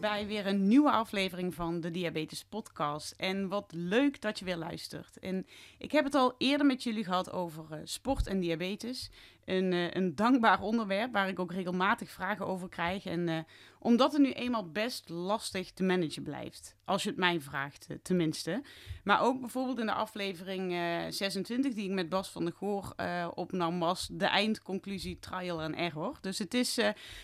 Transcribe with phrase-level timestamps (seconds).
[0.00, 3.14] bij weer een nieuwe aflevering van de Diabetes Podcast.
[3.16, 5.18] En wat leuk dat je weer luistert.
[5.18, 5.46] En
[5.78, 9.10] ik heb het al eerder met jullie gehad over uh, sport en diabetes.
[9.50, 13.04] Een, uh, een dankbaar onderwerp waar ik ook regelmatig vragen over krijg.
[13.04, 13.38] En uh,
[13.78, 16.76] omdat het nu eenmaal best lastig te managen blijft.
[16.84, 18.62] Als je het mij vraagt, tenminste.
[19.04, 20.72] Maar ook bijvoorbeeld in de aflevering
[21.08, 22.94] 26 die ik met Bas van der Goor
[23.34, 26.18] opnam was de eindconclusie trial en error.
[26.20, 26.78] Dus het is,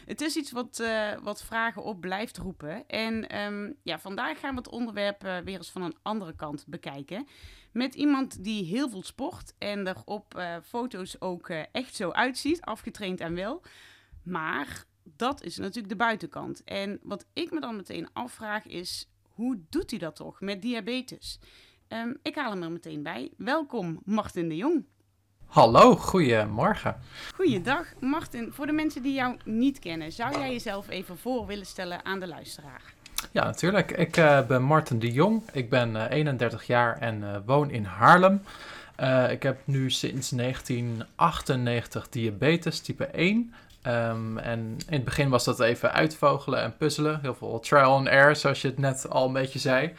[0.05, 0.83] het is iets wat,
[1.23, 2.87] wat vragen op blijft roepen.
[2.87, 7.27] En um, ja, vandaag gaan we het onderwerp weer eens van een andere kant bekijken.
[7.72, 13.20] Met iemand die heel veel sport en er op foto's ook echt zo uitziet, afgetraind
[13.20, 13.62] en wel.
[14.22, 16.64] Maar dat is natuurlijk de buitenkant.
[16.64, 21.39] En wat ik me dan meteen afvraag is, hoe doet hij dat toch met diabetes?
[21.89, 23.31] Um, ik haal hem er meteen bij.
[23.37, 24.84] Welkom, Martin de Jong.
[25.47, 26.97] Hallo, goedemorgen.
[27.34, 27.87] Goeiedag.
[28.00, 32.05] Martin, voor de mensen die jou niet kennen, zou jij jezelf even voor willen stellen
[32.05, 32.94] aan de luisteraar?
[33.33, 33.91] Ja, natuurlijk.
[33.91, 35.42] Ik uh, ben Martin de Jong.
[35.53, 38.42] Ik ben uh, 31 jaar en uh, woon in Haarlem.
[39.00, 43.55] Uh, ik heb nu sinds 1998 diabetes type 1.
[43.86, 47.20] Um, en in het begin was dat even uitvogelen en puzzelen.
[47.20, 49.94] Heel veel trial and error, zoals je het net al een beetje zei.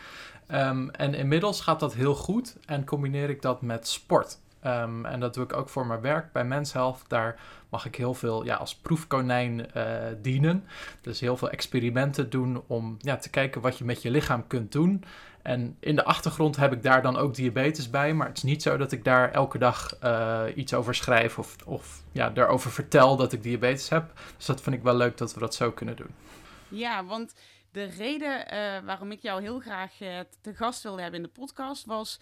[0.51, 4.39] Um, en inmiddels gaat dat heel goed en combineer ik dat met sport.
[4.65, 7.03] Um, en dat doe ik ook voor mijn werk bij Men's Health.
[7.07, 7.39] Daar
[7.69, 9.83] mag ik heel veel ja, als proefkonijn uh,
[10.21, 10.63] dienen.
[11.01, 14.71] Dus heel veel experimenten doen om ja, te kijken wat je met je lichaam kunt
[14.71, 15.03] doen.
[15.47, 18.13] En in de achtergrond heb ik daar dan ook diabetes bij.
[18.13, 21.55] Maar het is niet zo dat ik daar elke dag uh, iets over schrijf of,
[21.65, 24.11] of ja, daarover vertel dat ik diabetes heb.
[24.37, 26.15] Dus dat vind ik wel leuk dat we dat zo kunnen doen.
[26.67, 27.33] Ja, want
[27.71, 31.39] de reden uh, waarom ik jou heel graag uh, te gast wilde hebben in de
[31.39, 32.19] podcast was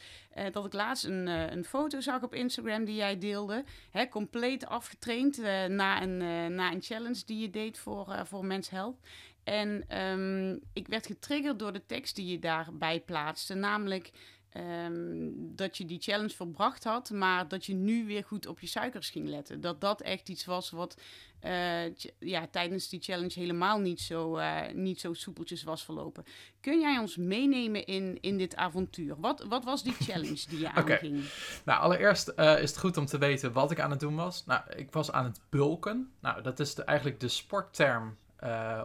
[0.51, 3.63] dat ik laatst een, een foto zag op Instagram die jij deelde.
[3.91, 6.17] Hè, compleet afgetraind na, een,
[6.55, 8.97] na een challenge die je deed voor, voor Men's Health.
[9.45, 14.11] En um, ik werd getriggerd door de tekst die je daarbij plaatste, namelijk
[14.57, 18.67] um, dat je die challenge volbracht had, maar dat je nu weer goed op je
[18.67, 19.61] suikers ging letten.
[19.61, 21.01] Dat dat echt iets was wat
[21.41, 26.23] uh, ja, tijdens die challenge helemaal niet zo, uh, niet zo soepeltjes was verlopen.
[26.62, 29.19] Kun jij ons meenemen in, in dit avontuur?
[29.19, 31.17] Wat, wat was die challenge die je aanging?
[31.17, 31.29] Okay.
[31.66, 34.45] Nou, allereerst uh, is het goed om te weten wat ik aan het doen was.
[34.45, 36.12] Nou, ik was aan het bulken.
[36.19, 38.17] Nou, dat is de, eigenlijk de sportterm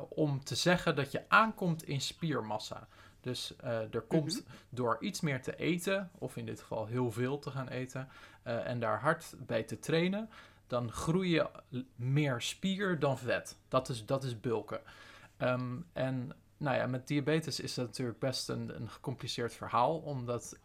[0.09, 2.88] om te zeggen dat je aankomt in spiermassa.
[3.21, 4.54] Dus uh, er komt mm -hmm.
[4.69, 8.09] door iets meer te eten, of in dit geval heel veel te gaan eten,
[8.47, 10.31] uh, en daar hard bij te trainen,
[10.66, 11.48] dan groei je
[11.97, 13.56] meer spier dan vet.
[13.69, 14.81] Dat is, dat is bulken.
[15.38, 20.59] Um, en nou ja, met diabetes is dat natuurlijk best een, een gecompliceerd verhaal, omdat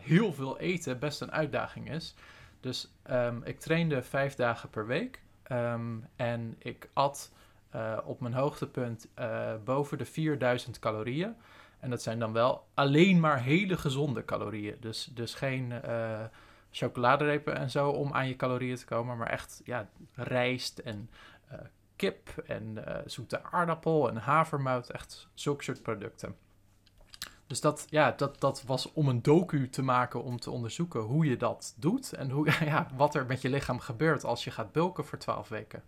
[0.00, 2.14] heel veel eten best een uitdaging is.
[2.60, 5.22] Dus um, ik trainde vijf dagen per week
[5.52, 7.30] um, en ik at
[8.04, 9.08] op mijn hoogtepunt
[9.64, 11.36] boven de 4000 calorieën.
[11.78, 14.76] En dat zijn dan wel alleen maar hele gezonde calorieën.
[14.80, 16.20] Dus, dus geen uh,
[16.70, 19.16] chocoladerepen en zo om aan je calorieën te komen.
[19.16, 21.10] Maar echt ja, rijst en
[21.96, 24.90] kip en zoete aardappel en havermout.
[24.90, 26.36] Echt zulke soort producten.
[27.50, 31.26] Dus dat, ja, dat, dat was om een docu te maken om te onderzoeken hoe
[31.26, 32.12] je dat doet.
[32.12, 35.48] En hoe, ja, wat er met je lichaam gebeurt als je gaat bulken voor 12
[35.48, 35.82] weken.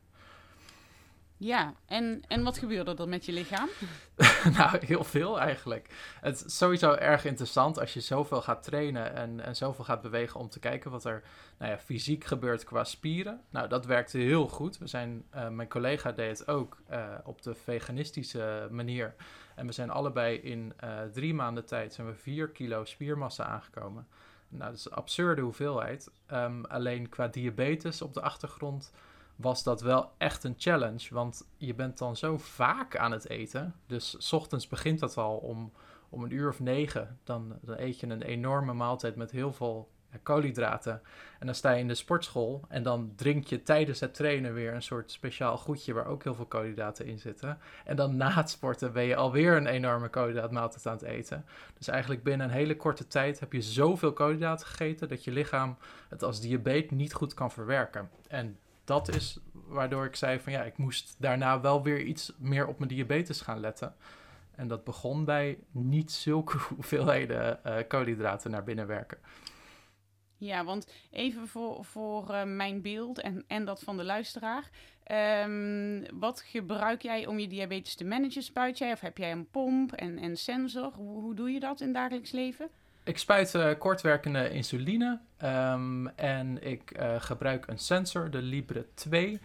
[1.42, 3.68] Ja, en, en wat gebeurde er met je lichaam?
[4.56, 5.88] nou, heel veel eigenlijk.
[6.20, 10.40] Het is sowieso erg interessant als je zoveel gaat trainen en, en zoveel gaat bewegen
[10.40, 11.22] om te kijken wat er
[11.58, 13.40] nou ja, fysiek gebeurt qua spieren.
[13.50, 14.78] Nou, dat werkte heel goed.
[14.78, 19.14] We zijn, uh, mijn collega deed het ook uh, op de veganistische manier.
[19.54, 24.06] En we zijn allebei in uh, drie maanden tijd zijn we vier kilo spiermassa aangekomen.
[24.48, 26.10] Nou, dat is een absurde hoeveelheid.
[26.32, 28.92] Um, alleen qua diabetes op de achtergrond
[29.36, 31.14] was dat wel echt een challenge.
[31.14, 33.74] Want je bent dan zo vaak aan het eten.
[33.86, 35.72] Dus s ochtends begint dat al om,
[36.08, 37.18] om een uur of negen.
[37.24, 39.90] Dan, dan eet je een enorme maaltijd met heel veel
[40.22, 41.00] koolhydraten.
[41.38, 44.74] En dan sta je in de sportschool en dan drink je tijdens het trainen weer
[44.74, 47.58] een soort speciaal goedje waar ook heel veel koolhydraten in zitten.
[47.84, 51.44] En dan na het sporten ben je alweer een enorme koolhydraatmaaltijd aan het eten.
[51.78, 55.76] Dus eigenlijk binnen een hele korte tijd heb je zoveel koolhydraten gegeten dat je lichaam
[56.08, 58.10] het als diabetes niet goed kan verwerken.
[58.28, 62.66] En dat is waardoor ik zei van ja, ik moest daarna wel weer iets meer
[62.66, 63.94] op mijn diabetes gaan letten.
[64.54, 69.18] En dat begon bij niet zulke hoeveelheden uh, koolhydraten naar binnen werken.
[70.36, 74.70] Ja, want even voor, voor uh, mijn beeld en, en dat van de luisteraar.
[75.46, 78.42] Um, wat gebruik jij om je diabetes te managen?
[78.42, 80.92] Spuit jij of heb jij een pomp en, en sensor?
[80.94, 82.70] Hoe, hoe doe je dat in dagelijks leven?
[83.04, 89.40] Ik spuit uh, kortwerkende insuline um, en ik uh, gebruik een sensor, de Libre 2.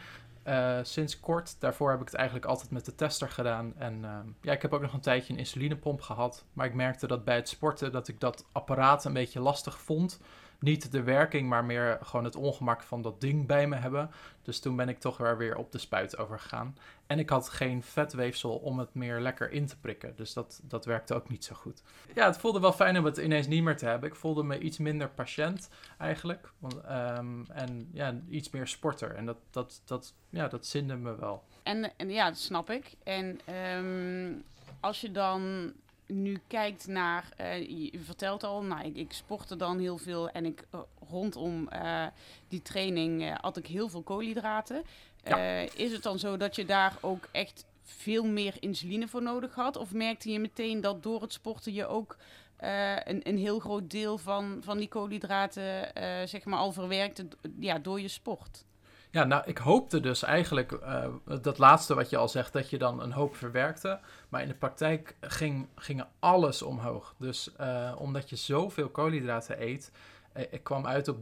[0.48, 3.74] Uh, sinds kort, daarvoor heb ik het eigenlijk altijd met de tester gedaan.
[3.77, 4.06] En
[4.42, 6.45] ja, ik heb ook nog een tijdje een insulinepomp gehad.
[6.54, 10.19] Maar ik merkte dat bij het sporten dat ik dat apparaat een beetje lastig vond
[10.59, 14.12] niet de werking, maar meer gewoon het ongemak van dat ding bij me hebben.
[14.42, 16.77] Dus toen ben ik toch weer, weer op de spuit overgegaan.
[17.07, 20.15] En ik had geen vetweefsel om het meer lekker in te prikken.
[20.15, 21.83] Dus dat, dat werkte ook niet zo goed.
[22.13, 24.09] Ja, het voelde wel fijn om het ineens niet meer te hebben.
[24.09, 26.51] Ik voelde me iets minder patiënt eigenlijk.
[26.59, 29.15] Want, um, en ja, iets meer sporter.
[29.15, 31.44] En dat, dat, dat, ja, dat zinde me wel.
[31.63, 32.95] En, en ja, dat snap ik.
[33.04, 33.39] En
[33.77, 34.44] um,
[34.80, 35.74] als je dan
[36.07, 40.45] nu kijkt naar, uh, je vertelt al, nou, ik, ik sportte dan heel veel en
[40.45, 42.06] ik uh, rondom uh,
[42.48, 44.83] die training had ik heel veel koolhydraten.
[45.24, 45.38] Ja.
[45.75, 49.75] is het dan zo dat je daar ook echt veel meer insuline voor nodig had?
[49.75, 52.18] Of merkte je meteen dat door het sporten je ook
[52.57, 55.92] een, een heel groot deel van, van die koolhydraten
[56.27, 57.27] zeg maar al verwerkte
[57.59, 58.65] ja, door je sport?
[59.12, 61.06] Ja, nou, ik hoopte dus eigenlijk uh,
[61.42, 64.00] dat laatste wat je al zegt, dat je dan een hoop verwerkte.
[64.30, 67.15] Maar in de praktijk ging, ging alles omhoog.
[67.18, 69.92] Dus uh, omdat je zoveel koolhydraten eet,
[70.38, 71.18] uh, ik kwam uit op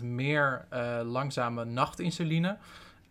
[0.00, 0.66] 33% meer
[1.04, 2.56] langzame nachtinsuline.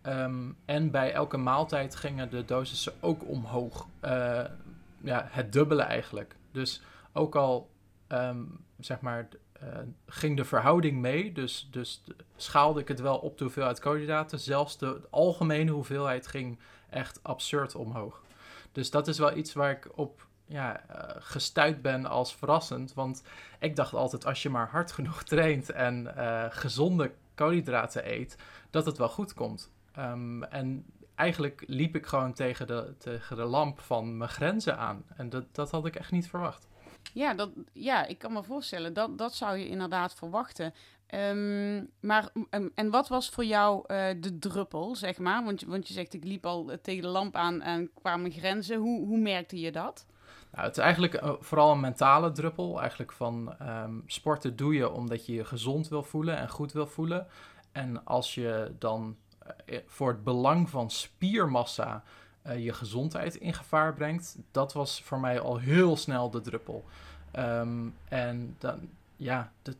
[0.04, 3.88] Um, en bij elke maaltijd gingen de dosissen ook omhoog.
[5.02, 6.36] ja, het dubbele eigenlijk.
[6.52, 6.82] Dus
[7.14, 7.70] ook al,
[8.08, 9.28] um, zeg maar,
[10.08, 11.32] ging de verhouding mee.
[11.32, 12.04] Dus, dus
[12.36, 14.40] schaalde ik het wel op de hoeveelheid koolhydraten.
[14.40, 16.60] Zelfs de, algemene hoeveelheid ging
[16.90, 18.22] echt absurd omhoog.
[18.72, 22.94] Dus dat is wel iets waar ik op ja, uh, gestuurd ben als verrassend.
[22.94, 23.24] Want
[23.60, 28.38] ik dacht altijd, als je maar hard genoeg traint en uh, gezonde koolhydraten eet,
[28.70, 29.72] dat het wel goed komt.
[30.00, 30.86] Um, en
[31.16, 35.04] eigenlijk liep ik gewoon tegen de, tegen de lamp van mijn grenzen aan.
[35.16, 36.68] En dat, dat had ik echt niet verwacht.
[37.14, 40.74] Ja, dat, ja, ik kan me voorstellen, dat, dat zou je inderdaad verwachten.
[41.10, 45.44] Um, maar, um, en wat was voor jou uh, de druppel, zeg maar?
[45.44, 48.78] Want, want je zegt, ik liep al tegen de lamp aan en kwamen grenzen.
[48.78, 50.06] Hoe, hoe merkte je dat?
[50.52, 52.80] Nou, het is eigenlijk uh, vooral een mentale druppel.
[52.80, 56.88] Eigenlijk van um, sporten doe je omdat je je gezond wil voelen en goed wil
[56.88, 57.28] voelen.
[57.72, 59.18] En als je dan
[59.86, 62.04] voor het belang van spiermassa
[62.48, 66.86] uh, je gezondheid in gevaar brengt, dat was voor mij al heel snel de druppel.
[67.40, 69.76] Um, en dan, ja, dat,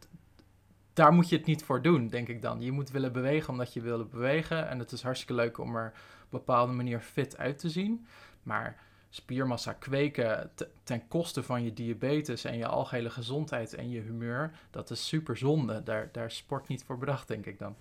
[0.94, 2.62] daar moet je het niet voor doen, denk ik dan.
[2.62, 4.68] Je moet willen bewegen omdat je wil bewegen.
[4.68, 8.08] En het is hartstikke leuk om er op een bepaalde manier fit uit te zien.
[8.44, 10.52] Maar spiermassa kweken
[10.84, 15.38] ten koste van je diabetes en je algehele gezondheid en je humeur, dat is super
[15.38, 15.84] zonde.
[15.84, 17.76] Daar, daar sport niet voor bedacht, denk ik dan.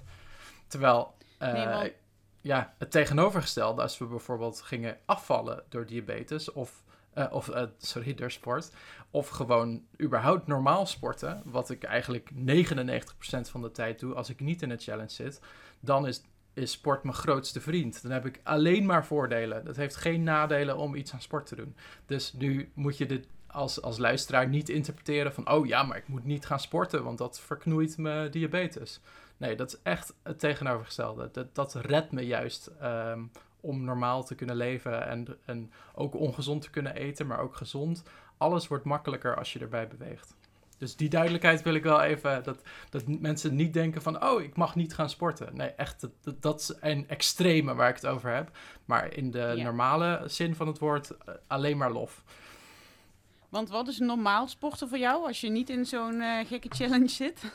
[0.67, 1.95] Terwijl, uh, nee,
[2.45, 6.83] ja, het tegenovergestelde, als we bijvoorbeeld gingen afvallen door diabetes of,
[7.15, 8.71] uh, of uh, sorry, door sport,
[9.11, 12.35] of gewoon überhaupt normaal sporten, wat ik eigenlijk 99%
[13.51, 15.41] van de tijd doe als ik niet in een challenge zit,
[15.81, 16.23] dan is,
[16.55, 18.03] is sport mijn grootste vriend.
[18.03, 19.65] Dan heb ik alleen maar voordelen.
[19.65, 21.77] Dat heeft geen nadelen om iets aan sport te doen.
[22.07, 26.09] Dus nu moet je dit als, als luisteraar niet interpreteren van, oh ja, maar ik
[26.09, 29.01] moet niet gaan sporten, want dat verknoeit mijn diabetes.
[29.37, 31.29] Nee, dat is echt het tegenovergestelde.
[31.33, 33.31] Dat, dat redt me juist um,
[33.61, 38.03] om normaal te kunnen leven en, en ook ongezond te kunnen eten, maar ook gezond.
[38.37, 40.35] Alles wordt makkelijker als je erbij beweegt.
[40.79, 44.57] Dus die duidelijkheid wil ik wel even, dat, dat mensen niet denken van, oh, ik
[44.57, 45.57] mag niet gaan sporten.
[45.57, 48.51] Nee, echt, dat, dat is een extreme waar ik het over heb.
[48.85, 49.63] Maar in de ja.
[49.63, 52.23] normale zin van het woord, uh, alleen maar lof.
[53.55, 57.09] Want wat is normaal sporten voor jou als je niet in zo'n uh, gekke challenge
[57.09, 57.53] zit?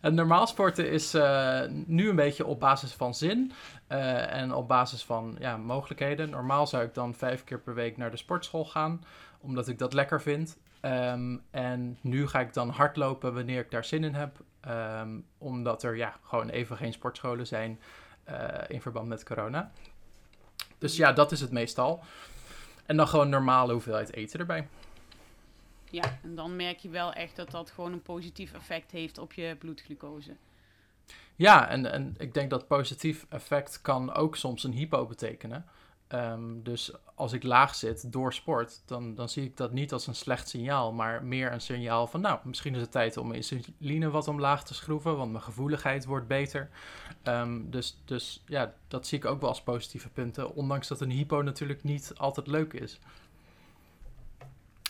[0.00, 3.52] normaal sporten is uh, nu een beetje op basis van zin
[3.88, 6.30] uh, en op basis van ja, mogelijkheden.
[6.30, 9.04] Normaal zou ik dan vijf keer per week naar de sportschool gaan,
[9.40, 10.58] omdat ik dat lekker vind.
[10.82, 14.36] Um, en nu ga ik dan hardlopen wanneer ik daar zin in heb,
[15.00, 17.80] um, omdat er ja, gewoon even geen sportscholen zijn
[18.68, 19.70] in verband met corona.
[20.78, 22.02] Dus ja, dat is het meestal.
[22.90, 24.68] En dan gewoon normale hoeveelheid eten erbij.
[25.90, 29.32] Ja, en dan merk je wel echt dat dat gewoon een positief effect heeft op
[29.32, 30.36] je bloedglucose.
[31.36, 35.64] Ja, en, en ik denk dat positief effect kan ook soms een hypo betekenen.
[36.10, 40.06] Ehm, dus als ik laag zit door sport, dan, dan zie ik dat niet als
[40.06, 43.44] een slecht signaal, maar meer een signaal van, nou, misschien is het tijd om mijn
[43.50, 46.70] insuline wat omlaag te schroeven, want mijn gevoeligheid wordt beter.
[47.22, 51.10] Ehm, dus, dus ja, dat zie ik ook wel als positieve punten, ondanks dat een
[51.10, 52.98] hypo natuurlijk niet altijd leuk is.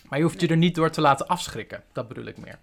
[0.09, 2.59] Maar je hoeft je er niet door te laten afschrikken, dat bedoel ik meer.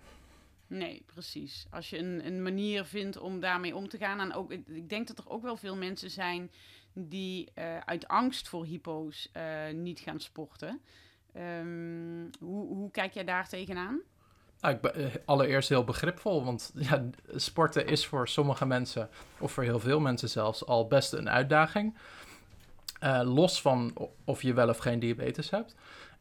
[0.67, 1.67] Nee, precies.
[1.69, 4.19] Als je een, een manier vindt om daarmee om te gaan.
[4.19, 6.51] En ook, ik denk dat er ook wel veel mensen zijn
[6.97, 10.81] die uh, uit angst voor hypo's uh, niet gaan sporten.
[11.37, 13.99] Um, hoe, hoe kijk jij daar tegenaan?
[14.59, 17.03] Nou, ik ben eh, allereerst heel begripvol, want ja,
[17.35, 21.97] sporten is voor sommige mensen, of voor heel veel mensen zelfs, al best een uitdaging.
[23.23, 25.75] Los van of je wel of geen diabetes hebt.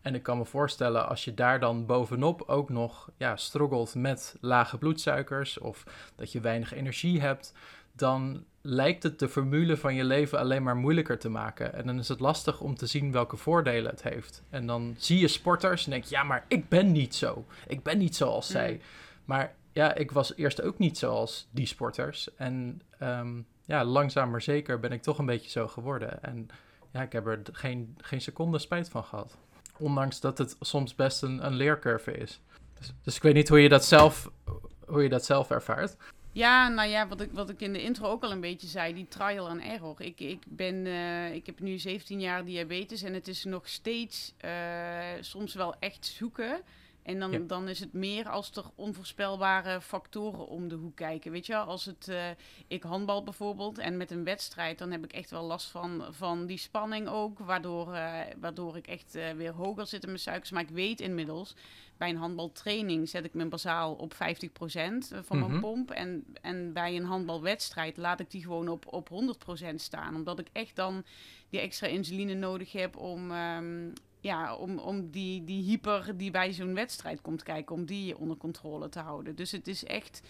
[0.06, 4.36] En ik kan me voorstellen, als je daar dan bovenop ook nog ja, struggelt met
[4.40, 5.84] lage bloedsuikers of
[6.16, 7.52] dat je weinig energie hebt,
[7.96, 11.74] dan lijkt het de formule van je leven alleen maar moeilijker te maken.
[11.74, 14.42] En dan is het lastig om te zien welke voordelen het heeft.
[14.50, 17.44] En dan zie je sporters en denk je, ja, maar ik ben niet zo.
[17.66, 18.72] Ik ben niet zoals zij.
[18.72, 18.80] Mm.
[19.24, 22.34] Maar ja, ik was eerst ook niet zoals die sporters.
[22.34, 26.22] En um, ja, langzaam maar zeker ben ik toch een beetje zo geworden.
[26.22, 26.48] En
[26.92, 29.36] ja, ik heb er geen, geen seconde spijt van gehad.
[29.78, 32.40] Ondanks dat het soms best een, een leercurve is.
[32.78, 34.30] Dus, dus ik weet niet hoe je dat zelf,
[34.86, 35.96] hoe je dat zelf ervaart.
[36.36, 38.94] Ja, nou ja, wat ik, wat ik in de intro ook al een beetje zei,
[38.94, 39.94] die trial and error.
[39.98, 44.34] Ik, ik, ben, uh, ik heb nu 17 jaar diabetes en het is nog steeds
[44.44, 44.50] uh,
[45.20, 46.60] soms wel echt zoeken.
[47.06, 47.38] En dan, ja.
[47.38, 51.32] dan is het meer als er onvoorspelbare factoren om de hoek kijken.
[51.32, 52.24] Weet je, als het, uh,
[52.66, 56.46] ik handbal bijvoorbeeld en met een wedstrijd, dan heb ik echt wel last van, van
[56.46, 57.38] die spanning ook.
[57.38, 60.50] Waardoor, uh, waardoor ik echt uh, weer hoger zit in mijn suikers.
[60.50, 61.54] Maar ik weet inmiddels,
[61.96, 65.60] bij een handbaltraining zet ik mijn bazaal op 50% van mijn mm -hmm.
[65.60, 65.90] pomp.
[65.90, 69.08] En, en bij een handbalwedstrijd laat ik die gewoon op, op
[69.70, 70.14] 100% staan.
[70.14, 71.04] Omdat ik echt dan
[71.50, 73.92] die extra insuline nodig heb om, um,
[74.26, 78.36] ja, om, om die, die hyper die bij zo'n wedstrijd komt kijken, om die onder
[78.36, 79.34] controle te houden.
[79.34, 80.20] Dus het is echt.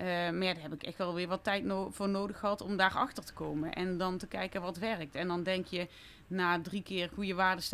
[0.00, 2.60] Uh, maar ja, daar heb ik echt wel weer wat tijd no voor nodig gehad
[2.60, 3.72] om daarachter te komen.
[3.72, 5.14] En dan te kijken wat werkt.
[5.14, 5.88] En dan denk je,
[6.26, 7.64] na drie keer goede waarden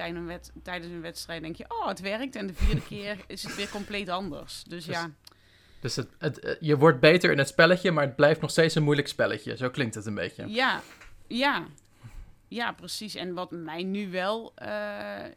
[0.62, 2.36] tijdens een wedstrijd, denk je, oh, het werkt.
[2.36, 4.64] En de vierde keer is het weer compleet anders.
[4.64, 5.10] Dus, dus ja.
[5.80, 8.82] Dus het, het, je wordt beter in het spelletje, maar het blijft nog steeds een
[8.82, 9.56] moeilijk spelletje.
[9.56, 10.48] Zo klinkt het een beetje.
[10.48, 10.80] Ja,
[11.26, 11.66] ja.
[12.50, 13.14] Ja, precies.
[13.14, 14.68] En wat mij nu wel uh,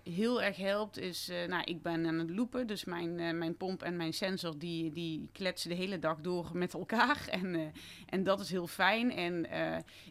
[0.03, 3.57] heel erg helpt is, uh, nou, ik ben aan het loopen, dus mijn, uh, mijn
[3.57, 7.27] pomp en mijn sensor die, die kletsen de hele dag door met elkaar.
[7.31, 7.73] En,
[8.09, 9.11] en dat is heel fijn.
[9.11, 9.45] En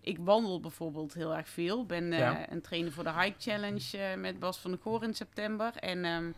[0.01, 1.87] ik wandel bijvoorbeeld heel erg veel.
[1.87, 2.51] Ben ja.
[2.51, 5.77] een trainer voor de Hike Challenge met Bas van der Goor in september.
[5.77, 6.35] En um,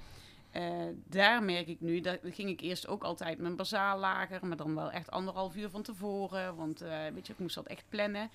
[1.08, 4.74] daar merk ik nu, dat ging ik eerst ook altijd mijn bazaal lager, maar dan
[4.74, 6.56] wel echt anderhalf uur van tevoren.
[6.56, 6.78] Want
[7.14, 8.30] weet je, ik moest dat echt plannen.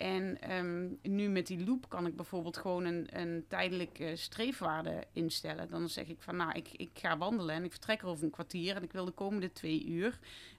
[0.00, 5.70] En um, nu met die loop kan ik bijvoorbeeld gewoon een, een tijdelijke streefwaarde instellen.
[5.70, 8.30] Dan zeg ik van, nou, ik, ik ga wandelen en ik vertrek er over een
[8.30, 10.18] kwartier en ik wil de komende twee uur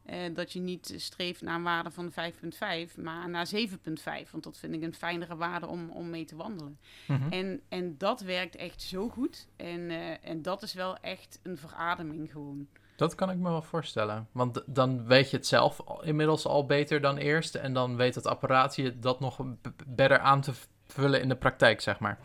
[0.10, 4.32] uh, dat je niet streeft naar een waarde van 5,5, maar naar 7,5.
[4.32, 6.78] Want dat vind ik een fijnere waarde om, om mee te wandelen.
[7.08, 7.32] Mm -hmm.
[7.32, 9.48] en, en dat werkt echt zo goed.
[9.56, 12.68] En, uh, en dat is wel echt een verademing gewoon.
[13.02, 14.28] Dat kan ik me wel voorstellen.
[14.32, 17.56] Want dan weet je het zelf inmiddels al beter dan eerst.
[17.56, 19.40] En dan weet het apparaat je dat nog
[19.88, 20.52] beter aan te
[20.88, 22.20] vullen in de praktijk, zeg maar.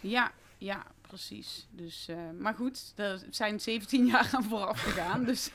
[0.00, 1.66] Ja, ja, precies.
[1.70, 5.24] Dus, uh, maar goed, er zijn 17 jaar aan vooraf gegaan.
[5.24, 5.50] Dus.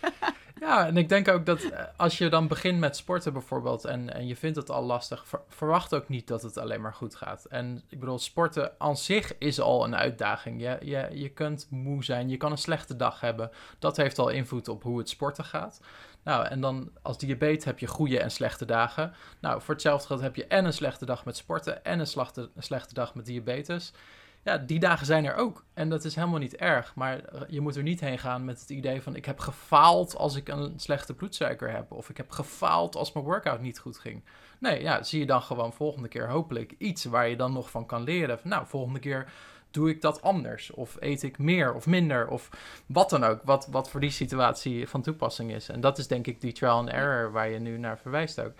[0.61, 4.13] ja, en ik denk ook dat eh, als je dan begint met sporten bijvoorbeeld en,
[4.13, 7.15] en je vindt het al lastig, ver, verwacht ook niet dat het alleen maar goed
[7.15, 7.45] gaat.
[7.45, 10.61] En ik bedoel, sporten aan zich is al een uitdaging.
[10.61, 13.51] Je, je, je kunt moe zijn, je kan een slechte dag hebben.
[13.79, 15.81] Dat heeft al invloed op hoe het sporten gaat.
[16.23, 19.13] Nou, en dan als diabetes heb je goede en slechte dagen.
[19.39, 22.49] Nou, voor hetzelfde geld heb je en een slechte dag met sporten en een slechte,
[22.55, 23.93] een slechte dag met diabetes
[24.43, 25.65] ja, die dagen zijn er ook.
[25.73, 26.95] En dat is helemaal niet erg.
[26.95, 29.15] Maar eh, je moet er niet heen gaan met het idee van...
[29.15, 31.91] ik heb gefaald als ik een slechte bloedsuiker heb.
[31.91, 34.23] Of ik heb gefaald als mijn workout niet goed ging.
[34.59, 37.03] Nee, ja, zie je dan gewoon volgende keer hopelijk iets...
[37.03, 38.39] waar je dan nog van kan leren.
[38.39, 39.31] Van, nou, volgende keer
[39.71, 40.71] doe ik dat anders?
[40.71, 42.27] Of eet ik meer of minder?
[42.27, 42.49] Of
[42.85, 45.69] wat dan ook, wat, wat voor die situatie van toepassing is.
[45.69, 48.53] En dat is denk ik die trial and error waar je nu naar verwijst ook.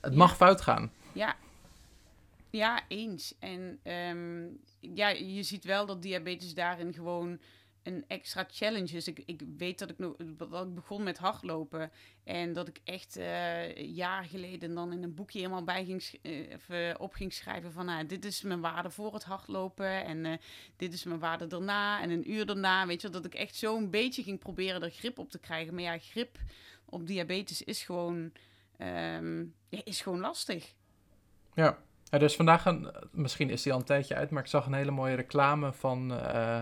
[0.00, 0.36] Het mag ja.
[0.36, 0.90] fout gaan.
[1.12, 1.34] Ja,
[2.56, 3.34] ja, eens.
[3.38, 7.40] En um, ja, je ziet wel dat diabetes daarin gewoon
[7.86, 9.08] een extra challenge is.
[9.08, 11.90] Ik, ik weet dat ik, nog, dat ik begon met hardlopen
[12.24, 16.04] en dat ik echt uh, jaar geleden dan in een boekje helemaal bij ging,
[16.68, 20.32] uh, op ging schrijven van nou, dit is mijn waarde voor het hardlopen en uh,
[20.76, 22.86] dit is mijn waarde daarna en een uur daarna.
[22.86, 25.74] Weet je, dat ik echt zo een beetje ging proberen er grip op te krijgen.
[25.74, 26.38] Maar ja, grip
[26.84, 28.32] op diabetes is gewoon,
[28.78, 30.74] um, ja, is gewoon lastig.
[31.54, 31.78] Ja,
[32.10, 34.74] Ja, dus vandaag, een, misschien is die al een tijdje uit, maar ik zag een
[34.74, 36.60] hele mooie reclame van uh,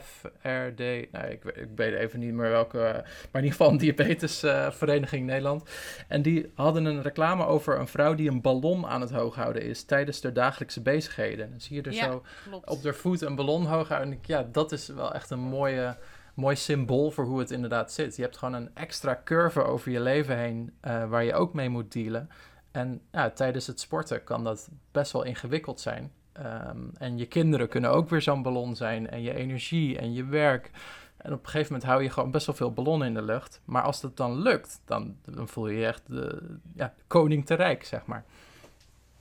[0.00, 1.12] FRD.
[1.12, 5.28] Nou, ik, ik weet even niet meer welke, maar in ieder geval een diabetesvereniging uh,
[5.28, 5.70] Nederland.
[6.08, 9.62] En die hadden een reclame over een vrouw die een ballon aan het hoog houden
[9.62, 11.50] is tijdens haar dagelijkse bezigheden.
[11.50, 12.68] Dan zie je er Ja, zo klopt.
[12.70, 14.12] op de voet een ballon hoog houden.
[14.12, 15.96] En ik, ja, dat is wel echt een mooie,
[16.34, 18.16] mooi symbool voor hoe het inderdaad zit.
[18.16, 21.68] Je hebt gewoon een extra curve over je leven heen eh, waar je ook mee
[21.68, 22.30] moet dealen.
[22.72, 26.12] En ja, tijdens het sporten kan dat best wel ingewikkeld zijn.
[26.32, 29.10] Ehm, en je kinderen kunnen ook weer zo'n ballon zijn.
[29.10, 30.70] En je energie en je werk.
[31.16, 33.60] En op een gegeven moment hou je gewoon best wel veel ballonnen in de lucht.
[33.64, 37.84] Maar als dat dan lukt, dan, voel je je echt de, ja, koning te rijk,
[37.84, 38.24] zeg maar.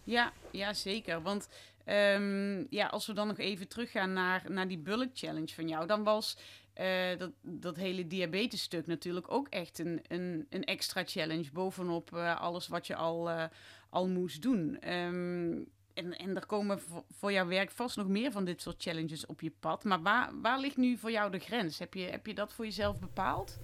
[0.04, 1.22] Ja, ja, zeker.
[1.22, 1.50] Want
[1.86, 5.88] ehm, ja, als we dan nog even teruggaan naar, naar die bulk challenge van jou,
[5.88, 6.38] dan was
[6.74, 12.16] eh, dat, dat hele diabetes stuk natuurlijk ook echt een, een, een extra challenge bovenop
[12.16, 13.44] eh, alles wat je al, eh,
[13.90, 14.80] al moest doen.
[14.80, 15.60] Ehm,
[15.94, 16.80] en, en er komen
[17.18, 19.84] voor, jouw werk vast nog meer van dit soort challenges op je pad.
[19.84, 21.80] Maar waar, waar ligt nu voor jou de grens?
[21.80, 23.60] Heb je, heb je dat voor jezelf bepaald?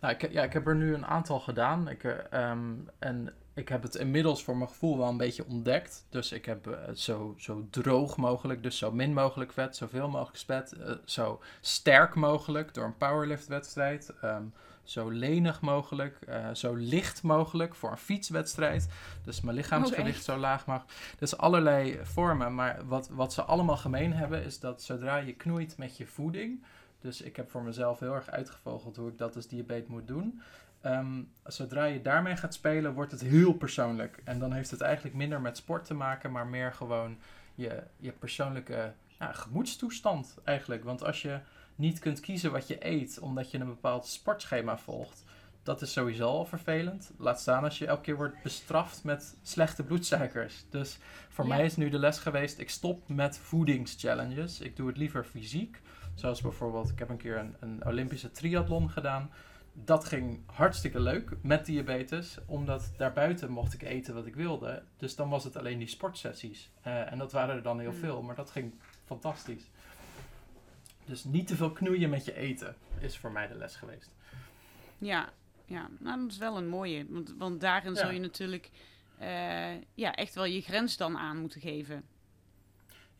[0.00, 1.88] Nou, ik, ja, ik heb er nu een aantal gedaan.
[1.88, 6.06] Ik, eh, ehm, en ik heb het inmiddels voor mijn gevoel wel een beetje ontdekt.
[6.08, 10.44] Dus ik heb het zo, zo droog mogelijk, dus zo min mogelijk vet, zoveel mogelijk
[10.46, 14.12] vet, eh, zo sterk mogelijk door een powerliftwedstrijd.
[14.20, 14.42] ehm,
[14.82, 18.88] zo lenig mogelijk, eh, zo licht mogelijk voor een fietswedstrijd.
[19.24, 20.24] Dus mijn lichaamsgewicht echt?
[20.24, 20.92] zo laag mogelijk.
[21.18, 22.54] Dus allerlei vormen.
[22.54, 26.62] Maar wat, wat ze allemaal gemeen hebben, is dat zodra je knoeit met je voeding.
[27.00, 30.40] Dus ik heb voor mezelf heel erg uitgevogeld hoe ik dat als diabetes moet doen.
[30.80, 34.20] Ehm, zodra je daarmee gaat spelen, wordt het heel persoonlijk.
[34.24, 37.18] En dan heeft het eigenlijk minder met sport te maken, maar meer gewoon
[37.54, 40.84] je, je persoonlijke ja, gemoedstoestand eigenlijk.
[40.84, 41.38] Want als je
[41.74, 45.24] niet kunt kiezen wat je eet, omdat je een bepaald sportschema volgt,
[45.62, 47.12] dat is sowieso al vervelend.
[47.18, 50.64] Laat staan als je elke keer wordt bestraft met slechte bloedsuikers.
[50.70, 51.54] Dus voor Ja.
[51.54, 54.60] mij is nu de les geweest, ik stop met voedingschallenges.
[54.60, 55.80] Ik doe het liever fysiek.
[56.14, 59.30] Zoals bijvoorbeeld, ik heb een keer een, een Olympische triathlon gedaan.
[59.84, 64.82] Dat ging hartstikke leuk met diabetes, omdat daarbuiten mocht ik eten wat ik wilde.
[64.96, 66.70] Dus dan was het alleen die sportsessies.
[66.82, 67.98] Eh, en dat waren er dan heel Hmm.
[68.00, 69.70] veel, maar dat ging fantastisch.
[71.04, 74.10] Dus niet te veel knoeien met je eten is voor mij de les geweest.
[74.98, 75.28] Ja,
[75.64, 75.88] ja.
[75.98, 77.06] nou dat is wel een mooie.
[77.08, 77.98] Want, want daarin Ja.
[77.98, 78.70] zou je natuurlijk
[79.18, 82.04] eh, ja, echt wel je grens dan aan moeten geven.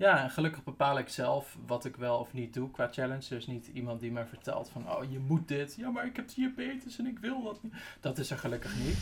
[0.00, 3.28] Ja, en gelukkig bepaal ik zelf wat ik wel of niet doe qua challenge.
[3.28, 5.74] Dus niet iemand die mij vertelt van, oh je moet dit.
[5.74, 7.74] Ja, maar ik heb diabetes en ik wil dat niet.
[8.00, 8.98] Dat is er gelukkig niet.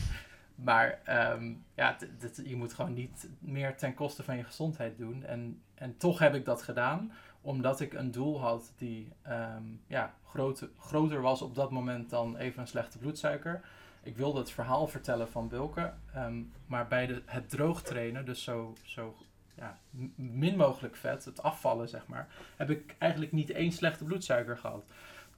[0.55, 1.97] Maar ehm, ja,
[2.45, 5.25] je moet gewoon niet meer ten koste van je gezondheid doen.
[5.25, 10.15] En, en toch heb ik dat gedaan, omdat ik een doel had die ehm, ja,
[10.25, 13.61] groot, groter was op dat moment dan even een slechte bloedsuiker.
[14.03, 18.43] Ik wilde het verhaal vertellen van bulken, ehm, maar bij de, het droog trainen, dus
[18.43, 19.17] zo, zo
[19.59, 19.79] ja,
[20.15, 24.85] min mogelijk vet, het afvallen zeg maar, heb ik eigenlijk niet één slechte bloedsuiker gehad.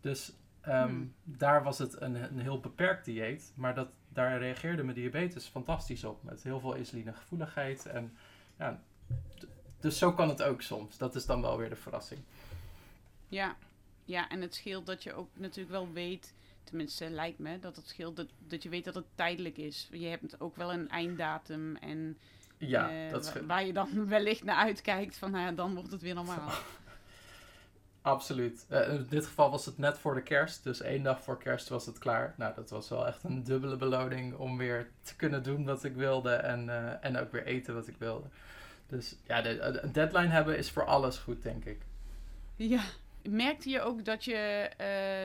[0.00, 1.14] Dus ehm, Hmm.
[1.24, 6.04] daar was het een, een heel beperkt dieet, maar dat, daar reageerde mijn diabetes fantastisch
[6.04, 6.22] op.
[6.22, 7.86] Met heel veel insulinegevoeligheid.
[7.86, 8.16] En,
[8.58, 8.80] ja,
[9.80, 10.98] dus zo kan het ook soms.
[10.98, 12.20] Dat is dan wel weer de verrassing.
[13.28, 13.56] Ja,
[14.04, 17.88] ja, en het scheelt dat je ook natuurlijk wel weet, tenminste lijkt me, dat het
[17.88, 19.88] scheelt dat, dat je weet dat het tijdelijk is.
[19.90, 22.18] Je hebt ook wel een einddatum en
[22.60, 25.90] Ja, eh, dat is waar je dan wellicht naar uitkijkt van nou ja, dan wordt
[25.90, 26.50] het weer normaal.
[28.02, 28.66] absoluut.
[28.68, 30.64] Eh, in dit geval was het net voor de kerst.
[30.64, 32.34] Dus één dag voor kerst was het klaar.
[32.36, 35.94] Nou, dat was wel echt een dubbele beloning om weer te kunnen doen wat ik
[35.94, 36.32] wilde.
[36.32, 38.26] En, eh, en ook weer eten wat ik wilde.
[38.86, 41.80] Dus ja, de, een deadline hebben is voor alles goed, denk ik.
[42.56, 42.82] Ja.
[43.22, 44.70] Merkte je ook dat je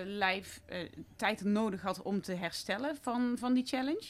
[0.05, 0.61] lijf
[1.15, 4.05] tijd nodig had om te herstellen van, van die challenge?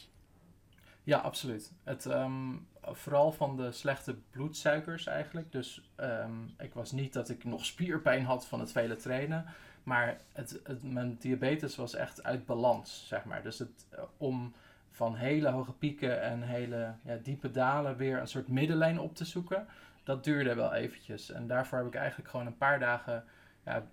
[1.06, 1.72] Ja, absoluut.
[1.84, 5.52] Het, ehm, vooral van de slechte bloedsuikers eigenlijk.
[5.52, 9.46] Dus ehm, ik was niet dat ik nog spierpijn had van het vele trainen.
[9.84, 13.44] Maar het, het, mijn diabetes was echt uit balans, zeg maar.
[13.44, 14.54] Dus het, eh, om
[14.92, 19.26] van hele hoge pieken en hele ja, diepe dalen weer een soort middenlijn op te
[19.26, 19.68] zoeken,
[20.04, 21.32] dat duurde wel eventjes.
[21.32, 23.24] En daarvoor heb ik eigenlijk gewoon een paar dagen,
[23.66, 23.84] ja,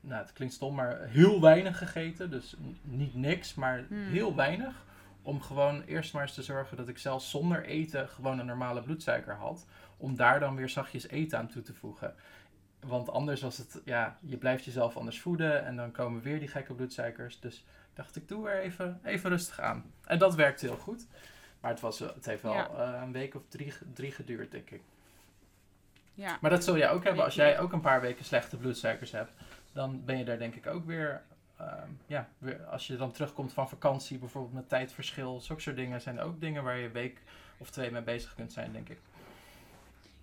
[0.00, 2.30] nou het klinkt stom, maar heel weinig gegeten.
[2.30, 4.06] Dus niet niks, maar Hmm.
[4.06, 4.86] heel weinig.
[5.28, 8.82] Om gewoon eerst maar eens te zorgen dat ik zelfs zonder eten gewoon een normale
[8.82, 9.66] bloedsuiker had.
[9.96, 12.14] Om daar dan weer zachtjes eten aan toe te voegen.
[12.80, 16.48] Want anders was het, ja, je blijft jezelf anders voeden en dan komen weer die
[16.48, 17.40] gekke bloedsuikers.
[17.40, 17.64] Dus
[17.94, 19.92] dacht, ik doe er even, even rustig aan.
[20.04, 21.06] En dat werkte heel goed.
[21.60, 22.68] Maar het, was, het heeft wel Ja.
[22.68, 24.82] eh, een week of drie, drie geduurd, denk ik.
[26.14, 27.24] Ja, Maar dat zul jij ook hebben.
[27.24, 29.32] Als jij ook een paar weken slechte bloedsuikers hebt,
[29.72, 31.22] dan ben je daar denk ik ook weer.
[31.58, 32.28] Ehm, ja,
[32.70, 36.62] als je dan terugkomt van vakantie, bijvoorbeeld met tijdverschil, zulke soort dingen zijn ook dingen
[36.62, 37.22] waar je een week
[37.58, 38.98] of twee mee bezig kunt zijn, denk ik.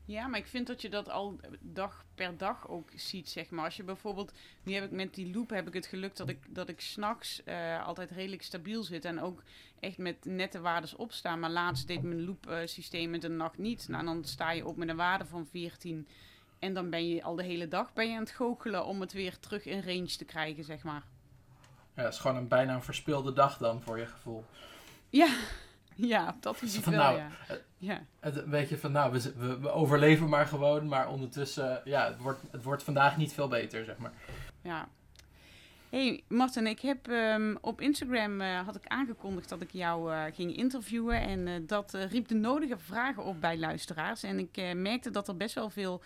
[0.06, 3.66] Ja, maar ik vind dat je dat al dag per dag ook ziet, zeg maar.
[3.66, 6.56] Als je bijvoorbeeld, nu heb ik met die loop heb ik het geluk dat ik,
[6.56, 9.44] dat ik s'nachts uh, altijd redelijk stabiel zit en ook
[9.80, 11.40] echt met nette waardes opstaan.
[11.40, 13.88] Maar laatst deed mijn loop uh, systeem met de nacht niet.
[13.88, 16.08] Nou, dan sta je op met een waarde van 14
[16.60, 19.14] en dan ben je al de hele dag ben je aan het goochelen om het
[19.14, 21.04] weer terug in range te krijgen, zeg maar.
[21.96, 24.46] Ja, het is gewoon een bijna een verspeelde dag dan, voor je gevoel.
[25.10, 25.28] Ja,
[25.96, 27.30] ja dat is het wel, nou, ja.
[27.78, 28.02] ja.
[28.20, 32.18] Het, weet je, van nou, we, we, we, overleven maar gewoon, maar ondertussen, ja, het
[32.18, 34.14] wordt, het wordt vandaag niet veel beter, zeg maar.
[34.62, 34.88] Ja.
[35.90, 40.24] Hey Martin, ik heb um, op Instagram uh, had ik aangekondigd dat ik jou uh,
[40.34, 44.24] ging interviewen en uh, dat riep de nodige vragen op bij luisteraars.
[44.24, 46.02] En ik merkte dat er best wel veel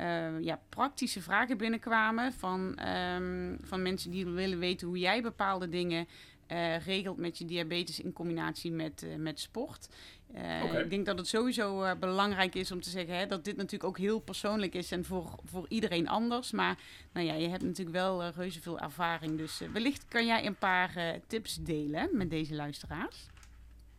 [0.00, 5.68] uh, ja, praktische vragen binnenkwamen van, um, van mensen die willen weten hoe jij bepaalde
[5.68, 6.08] dingen
[6.48, 9.88] uh, regelt met je diabetes in combinatie met, uh, met sport.
[10.34, 10.82] Okay.
[10.82, 13.98] Ik denk dat het sowieso belangrijk is om te zeggen hè, dat dit natuurlijk ook
[13.98, 16.50] heel persoonlijk is en voor, voor iedereen anders.
[16.50, 16.78] Maar
[17.12, 19.38] nou ja, je hebt natuurlijk wel reuze veel ervaring.
[19.38, 23.26] Dus wellicht kan jij een paar tips delen met deze luisteraars.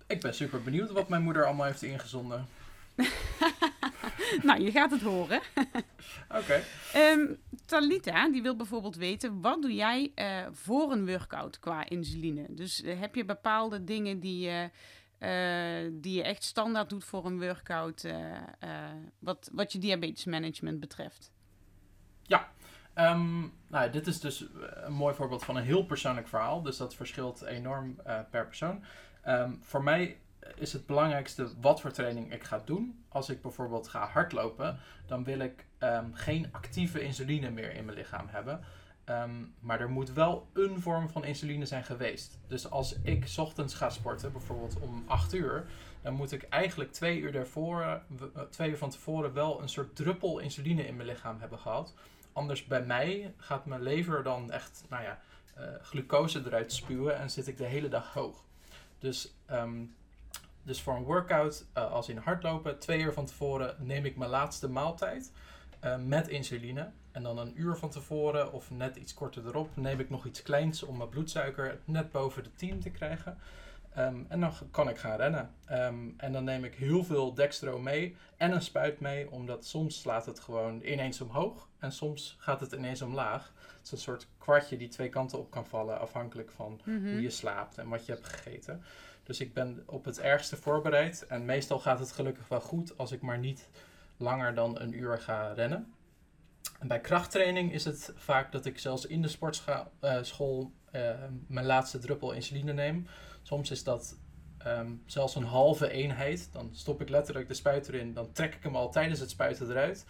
[0.07, 2.47] Ik ben super benieuwd wat mijn moeder allemaal heeft ingezonden.
[4.43, 5.41] nou, je gaat het horen.
[6.39, 6.63] Oké.
[6.95, 12.45] Um, Talita, die wil bijvoorbeeld weten, wat doe jij uh, voor een workout qua insuline?
[12.49, 14.69] Dus uh, heb je bepaalde dingen die je,
[15.19, 18.07] uh, die je echt standaard doet voor een workout,
[19.19, 21.31] wat, wat je diabetesmanagement betreft?
[22.23, 22.51] Ja,
[22.95, 26.61] um, nou, dit is dus een mooi voorbeeld van een heel persoonlijk verhaal.
[26.61, 27.95] Dus dat verschilt enorm
[28.29, 28.83] per persoon.
[29.27, 30.17] Um, voor mij
[30.55, 33.03] is het belangrijkste wat voor training ik ga doen.
[33.07, 37.97] Als ik bijvoorbeeld ga hardlopen, dan wil ik um, geen actieve insuline meer in mijn
[37.97, 38.63] lichaam hebben.
[39.05, 42.39] Um, maar er moet wel een vorm van insuline zijn geweest.
[42.47, 45.65] Dus als ik ochtends ga sporten, bijvoorbeeld om 8 uur,
[46.01, 49.95] dan moet ik eigenlijk twee uur, daarvoor, eh, twee uur van tevoren wel een soort
[49.95, 51.93] druppel insuline in mijn lichaam hebben gehad.
[52.33, 55.19] Anders bij mij gaat mijn lever dan echt, nou ja,
[55.57, 58.43] uh, glucose eruit spuwen en zit ik de hele dag hoog.
[58.99, 59.95] Dus um,
[60.63, 64.29] dus voor een workout, uh, als in hardlopen, twee uur van tevoren neem ik mijn
[64.29, 65.31] laatste maaltijd
[65.83, 66.91] uh, met insuline.
[67.11, 70.41] En dan een uur van tevoren, of net iets korter erop, neem ik nog iets
[70.41, 73.37] kleins om mijn bloedsuiker net boven de 10 te krijgen.
[73.97, 75.53] Um, en dan kan ik gaan rennen.
[75.71, 79.99] Um, en dan neem ik heel veel dextro mee en een spuit mee, omdat soms
[79.99, 83.53] slaat het gewoon ineens omhoog en soms gaat het ineens omlaag.
[83.77, 87.11] Het is een soort kwartje die twee kanten op kan vallen, afhankelijk van mm -hmm.
[87.11, 88.83] hoe je slaapt en wat je hebt gegeten.
[89.23, 91.25] Dus ik ben op het ergste voorbereid.
[91.27, 93.69] En meestal gaat het gelukkig wel goed als ik maar niet
[94.17, 95.93] langer dan een uur ga rennen.
[96.79, 101.09] En bij krachttraining is het vaak dat ik zelfs in de sportschool uh,
[101.47, 103.07] mijn laatste druppel insuline neem.
[103.41, 104.17] Soms is dat
[104.67, 106.49] um, zelfs een halve eenheid.
[106.51, 108.13] Dan stop ik letterlijk de spuit erin.
[108.13, 110.05] Dan trek ik hem al tijdens het spuiten eruit.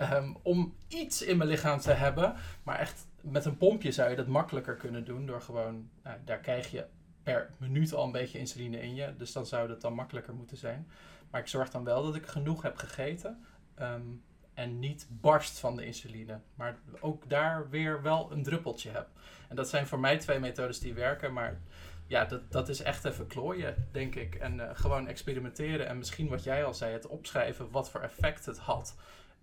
[0.00, 2.34] Um, om iets in mijn lichaam te hebben.
[2.62, 5.26] Maar echt met een pompje zou je dat makkelijker kunnen doen.
[5.26, 6.86] Door gewoon, nou, daar krijg je
[7.26, 9.16] per minuut al een beetje insuline in je.
[9.16, 10.88] Dus dan zou dat dan makkelijker moeten zijn.
[11.30, 13.44] Maar ik zorg dan wel dat ik genoeg heb gegeten.
[13.80, 14.22] Um,
[14.54, 16.40] en niet barst van de insuline.
[16.54, 19.08] Maar ook daar weer wel een druppeltje heb.
[19.48, 21.32] En dat zijn voor mij twee methodes die werken.
[21.32, 21.60] Maar
[22.06, 24.34] ja, dat, dat is echt even klooien, denk ik.
[24.34, 25.86] En uh, gewoon experimenteren.
[25.86, 28.96] En misschien wat jij al zei, het opschrijven wat voor effect het had.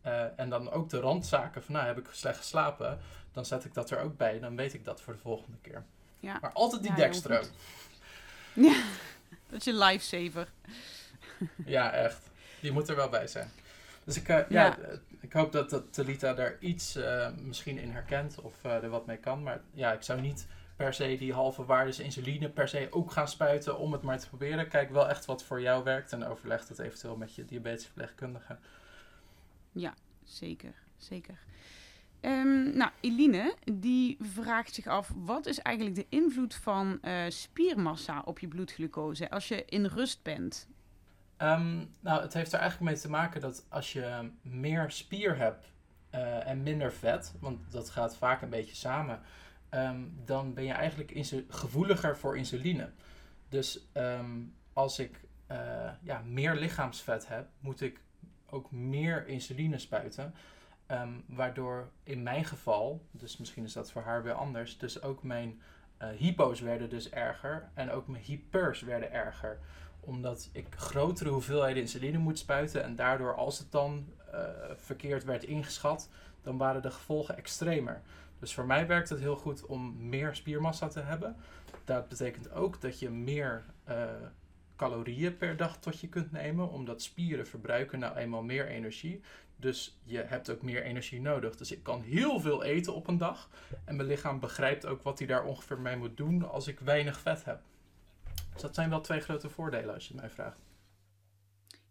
[0.06, 3.00] Uh, en dan ook de randzaken van, nou heb ik slecht geslapen.
[3.32, 4.40] Dan zet ik dat er ook bij.
[4.40, 5.86] Dan weet ik dat voor de volgende keer.
[6.24, 6.38] Ja.
[6.42, 7.10] Maar altijd die ja.
[8.54, 8.84] Ja,
[9.50, 10.48] dat is je lifesaver.
[11.66, 12.20] ja, echt.
[12.60, 13.50] Die moet er wel bij zijn.
[14.04, 14.46] Dus ik, uh, ja.
[14.50, 14.78] ja.
[15.20, 19.06] ik hoop dat, dat Talita daar iets uh, misschien in herkent of uh, er wat
[19.06, 19.44] mee kan.
[19.44, 23.28] Maar ja, ik zou niet per se die halve waardes insuline per se ook gaan
[23.28, 24.68] spuiten om het maar te proberen.
[24.68, 28.58] Kijk wel echt wat voor jou werkt en overleg dat eventueel met je diabetesverpleegkundige.
[29.72, 30.74] Ja, zeker.
[30.98, 31.38] Zeker.
[32.26, 38.22] Um, nou, Eline, die vraagt zich af, wat is eigenlijk de invloed van uh, spiermassa
[38.26, 40.68] op je bloedglucose als je in rust bent?
[41.38, 45.72] Um, nou, het heeft er eigenlijk mee te maken dat als je meer spier hebt
[46.16, 49.20] uh, en minder vet, want dat gaat vaak een beetje samen,
[49.70, 51.12] um, dan ben je eigenlijk
[51.48, 52.90] gevoeliger voor insuline.
[53.50, 53.88] Dus
[54.74, 55.20] als ik
[55.52, 58.02] uh, ja, meer lichaamsvet heb, moet ik
[58.46, 60.34] ook meer insuline spuiten.
[60.94, 65.24] Um, waardoor in mijn geval, dus misschien is dat voor haar weer anders, dus ook
[65.24, 65.62] mijn
[66.02, 69.60] uh, hypo's werden dus erger en ook mijn hypers werden erger.
[70.00, 74.40] Omdat ik grotere hoeveelheden insuline moet spuiten en daardoor als het dan uh,
[74.76, 76.10] verkeerd werd ingeschat,
[76.42, 78.02] dan waren de gevolgen extremer.
[78.40, 81.36] Dus voor mij werkt het heel goed om meer spiermassa te hebben.
[81.84, 84.04] Dat betekent ook dat je meer uh,
[84.76, 89.22] calorieën per dag tot je kunt nemen, omdat spieren verbruiken nou eenmaal meer energie.
[89.64, 91.56] Dus je hebt ook meer energie nodig.
[91.56, 93.50] Dus ik kan heel veel eten op een dag.
[93.86, 97.20] En mijn lichaam begrijpt ook wat hij daar ongeveer mee moet doen als ik weinig
[97.20, 97.62] vet heb.
[98.54, 100.60] Dus dat zijn wel twee grote voordelen als je het mij vraagt.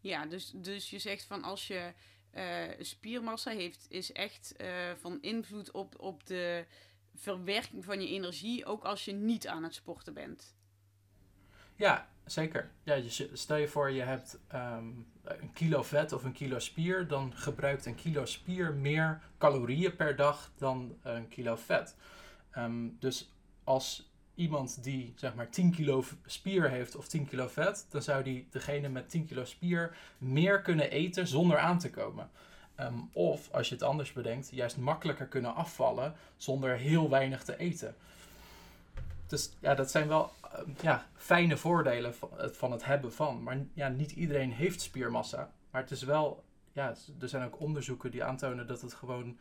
[0.01, 1.93] Ja, dus, dus je zegt van als je
[2.35, 4.69] uh, spiermassa heeft, is echt uh,
[5.01, 6.67] van invloed op, op de
[7.15, 10.55] verwerking van je energie, ook als je niet aan het sporten bent.
[11.77, 12.71] Ja, zeker.
[12.83, 17.09] Ja, je, stel je voor je hebt um, een kilo vet of een kilo spier,
[17.09, 21.97] dan gebruikt een kilo spier meer calorieën per dag dan een kilo vet.
[22.59, 23.33] Um, dus
[23.65, 28.23] als iemand die zeg maar 10 kilo spier heeft of 10 kilo vet, dan zou
[28.23, 32.31] die degene met 10 kilo spier meer kunnen eten zonder aan te komen.
[32.81, 37.57] Um, of als je het anders bedenkt, juist makkelijker kunnen afvallen zonder heel weinig te
[37.57, 37.95] eten.
[39.33, 43.43] Dus ja, dat zijn wel uh, ja, fijne voordelen van het, van het hebben van.
[43.43, 45.51] Maar ja, niet iedereen heeft spiermassa.
[45.71, 49.39] Maar het is wel, ja, er zijn ook onderzoeken die aantonen dat het gewoon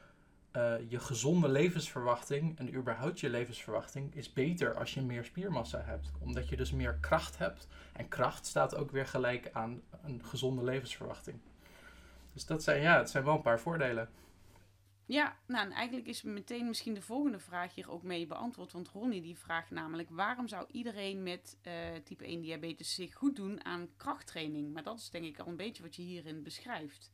[0.55, 6.11] uh, je gezonde levensverwachting en überhaupt je levensverwachting is beter als je meer spiermassa hebt.
[6.19, 7.67] Omdat je dus meer kracht hebt.
[7.93, 11.37] En kracht staat ook weer gelijk aan een gezonde levensverwachting.
[12.33, 14.09] Dus dat zijn, ja, het zijn wel een paar voordelen.
[15.11, 18.71] Ja, nou en eigenlijk is meteen misschien de volgende vraag hier ook mee beantwoord.
[18.71, 23.35] Want Ronnie die vraagt namelijk waarom zou iedereen met uh, type 1 diabetes zich goed
[23.35, 24.73] doen aan krachttraining?
[24.73, 27.11] Maar dat is denk ik al een beetje wat je hierin beschrijft.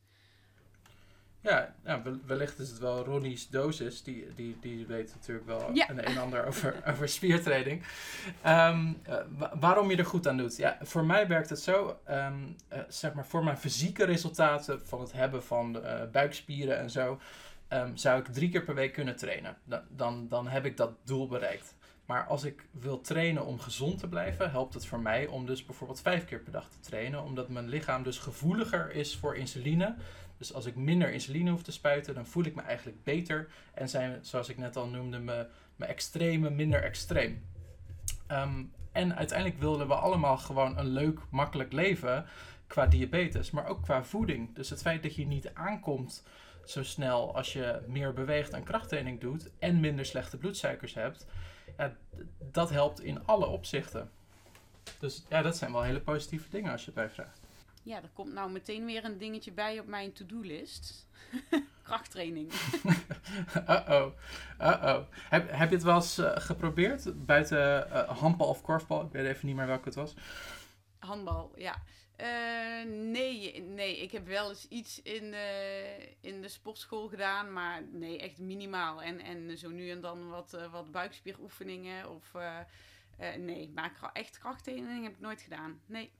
[1.40, 4.02] Ja, ja, wellicht is het wel Ronnie's dosis.
[4.02, 5.90] Die, die, die weet natuurlijk wel ja.
[5.90, 7.82] een en ander over, over spiertraining.
[8.46, 10.56] Um, uh, waarom je er goed aan doet.
[10.56, 11.98] Ja, voor mij werkt het zo.
[12.08, 16.90] Um, uh, zeg maar, voor mijn fysieke resultaten van het hebben van uh, buikspieren en
[16.90, 17.18] zo.
[17.72, 19.56] Um, zou ik drie keer per week kunnen trainen.
[19.64, 21.74] Dan, dan, dan heb ik dat doel bereikt.
[22.06, 25.64] Maar als ik wil trainen om gezond te blijven, helpt het voor mij om dus
[25.64, 27.22] bijvoorbeeld vijf keer per dag te trainen.
[27.22, 29.94] Omdat mijn lichaam dus gevoeliger is voor insuline.
[30.36, 33.48] Dus als ik minder insuline hoef te spuiten, dan voel ik me eigenlijk beter.
[33.74, 37.44] En zijn, zoals ik net al noemde, mijn, mijn extreme minder extreem.
[38.30, 42.26] Um, en uiteindelijk willen we allemaal gewoon een leuk, makkelijk leven
[42.66, 44.54] qua diabetes, maar ook qua voeding.
[44.54, 46.24] Dus het feit dat je niet aankomt
[46.70, 51.26] zo snel als je meer beweegt en krachttraining doet en minder slechte bloedsuikers hebt,
[51.76, 51.96] ja,
[52.38, 54.10] dat helpt in alle opzichten.
[54.98, 57.40] Dus ja, dat zijn wel hele positieve dingen als je het mij vraagt.
[57.82, 61.06] Ja, er komt nou meteen weer een dingetje bij op mijn to-do-list.
[61.82, 62.52] Krachttraining.
[63.68, 64.12] Uh-oh.
[64.60, 65.02] Uh-oh.
[65.10, 67.26] Heb, heb je het wel eens uh, geprobeerd?
[67.26, 69.04] Buiten uh, handbal of korfbal?
[69.04, 70.14] Ik weet even niet meer welke het was.
[70.98, 71.82] Handbal, ja.
[72.20, 77.82] Uh, nee, nee, ik heb wel eens iets in de, in de sportschool gedaan, maar
[77.92, 79.02] nee, echt minimaal.
[79.02, 82.32] En, en zo nu en dan wat, uh, wat buikspieroefeningen of...
[82.34, 82.58] Uh,
[83.36, 85.80] nee, maar echt krachttraining heb ik nooit gedaan.
[85.86, 86.12] Nee.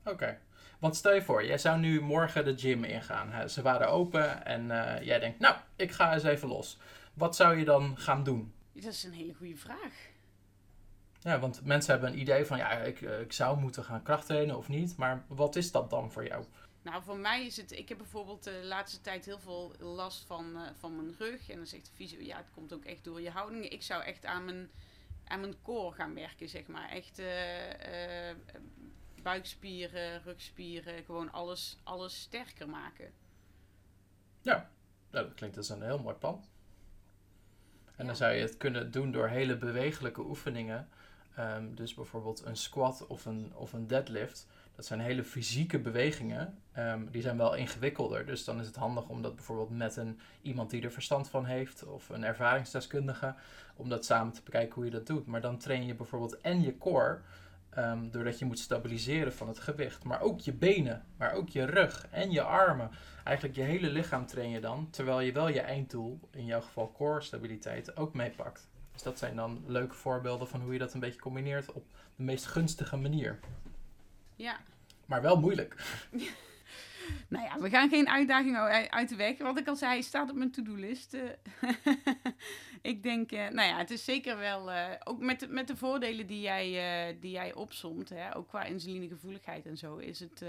[0.00, 0.10] Oké.
[0.10, 0.38] Okay.
[0.78, 3.30] Want stel je voor, jij zou nu morgen de gym ingaan.
[3.30, 3.48] Hè?
[3.48, 4.66] Ze waren open en
[5.04, 6.78] jij denkt, nou, ik ga eens even los.
[7.14, 8.54] Wat zou je dan gaan doen?
[8.72, 10.12] Dat is een hele goede vraag.
[11.24, 14.68] Ja, want mensen hebben een idee van, ja, ik, ik zou moeten gaan krachttrainen of
[14.68, 14.96] niet.
[14.96, 16.44] Maar wat is dat dan voor jou?
[16.82, 17.72] Nou, voor mij is het...
[17.72, 21.48] Ik heb bijvoorbeeld de laatste tijd heel veel last van, uh, van mijn rug.
[21.48, 23.68] En dan zegt de fysio, ja, het komt ook echt door je houding.
[23.68, 24.70] Ik zou echt aan mijn,
[25.24, 26.88] aan mijn core gaan werken, zeg maar.
[26.88, 27.18] Echt...
[27.18, 28.34] Uh, uh,
[29.24, 33.12] buikspieren, rugspieren, gewoon alles, alles sterker maken.
[34.42, 34.70] Ja,
[35.10, 36.44] dat klinkt als een heel mooi plan.
[37.84, 38.04] En ja.
[38.04, 40.88] dan zou je het kunnen doen door hele bewegelijke oefeningen.
[41.38, 44.46] Um, dus bijvoorbeeld een squat of een, of een deadlift.
[44.74, 46.58] Dat zijn hele fysieke bewegingen.
[46.78, 48.26] Um, die zijn wel ingewikkelder.
[48.26, 51.44] Dus dan is het handig om dat bijvoorbeeld met een, iemand die er verstand van
[51.44, 51.84] heeft.
[51.84, 53.34] Of een ervaringsdeskundige.
[53.76, 55.26] Om dat samen te bekijken hoe je dat doet.
[55.26, 57.20] Maar dan train je bijvoorbeeld en je core.
[57.78, 60.04] Um, doordat je moet stabiliseren van het gewicht.
[60.04, 62.90] Maar ook je benen, maar ook je rug en je armen.
[63.24, 64.90] Eigenlijk je hele lichaam train je dan.
[64.90, 68.68] Terwijl je wel je einddoel, in jouw geval core stabiliteit, ook meepakt.
[68.94, 71.84] Dus dat zijn dan leuke voorbeelden van hoe je dat een beetje combineert op
[72.16, 73.38] de meest gunstige manier.
[74.36, 74.60] Ja.
[75.06, 75.76] Maar wel moeilijk.
[77.28, 78.56] Nou ja, we gaan geen uitdaging
[78.90, 79.38] uit de weg.
[79.38, 81.16] Wat ik al zei, staat op mijn to-do-list.
[82.82, 85.76] ik denk, uh, nou ja, het is zeker wel, uh, ook met de, met de
[85.76, 90.44] voordelen die jij, uh, die jij opsomt, hè, ook qua insulinegevoeligheid en zo, is het,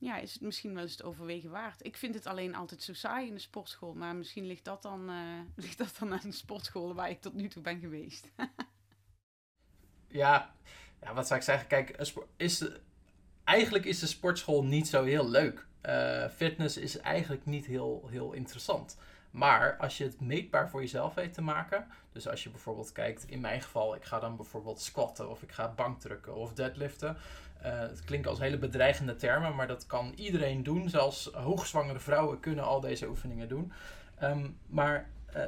[0.00, 1.84] ja, is het misschien wel eens het overwegen waard.
[1.84, 5.10] Ik vind het alleen altijd zo saai in de sportschool, maar misschien ligt dat dan,
[5.56, 8.32] ligt dat dan aan de sportschool waar ik tot nu toe ben geweest.
[10.22, 10.54] ja,
[11.02, 11.66] ja, wat zou ik zeggen?
[11.66, 11.96] Kijk,
[12.36, 12.64] is
[13.44, 15.66] eigenlijk is de sportschool niet zo heel leuk.
[15.82, 18.96] Uh, fitness is eigenlijk niet heel, heel interessant.
[19.30, 23.24] Maar als je het meetbaar voor jezelf weet te maken, dus als je bijvoorbeeld kijkt,
[23.28, 27.16] in mijn geval, ik ga dan bijvoorbeeld squatten of ik ga bankdrukken of deadliften.
[27.62, 30.88] Uh, het klinkt als hele bedreigende termen, maar dat kan iedereen doen.
[30.88, 33.72] Zelfs hoogzwangere vrouwen kunnen al deze oefeningen doen.
[34.18, 35.42] Ehm, maar uh,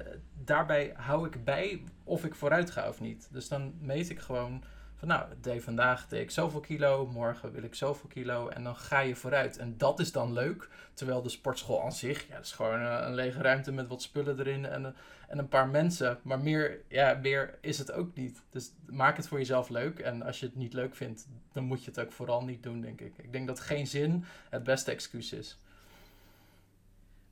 [0.45, 3.29] daarbij hou ik bij of ik vooruit ga of niet.
[3.31, 4.65] Dus dan meet ik gewoon
[5.07, 9.01] nou, deed vandaag deed ik zoveel kilo, morgen wil ik zoveel kilo en dan ga
[9.01, 9.59] je vooruit.
[9.59, 13.15] En dat is dan leuk, terwijl de sportschool aan zich, ja, is gewoon een, een
[13.15, 14.95] lege ruimte met wat spullen erin en,
[15.29, 16.19] en een paar mensen.
[16.23, 18.43] Maar meer, ja, meer is het ook niet.
[18.51, 21.85] Dus maak het voor jezelf leuk en als je het niet leuk vindt, dan moet
[21.85, 23.19] je het ook vooral niet doen, denk ik.
[23.19, 25.59] Ik denk dat geen zin het beste excuus is.